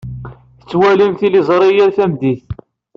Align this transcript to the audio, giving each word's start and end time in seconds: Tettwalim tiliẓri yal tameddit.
Tettwalim 0.59 1.13
tiliẓri 1.19 1.69
yal 1.77 1.91
tameddit. 1.97 2.43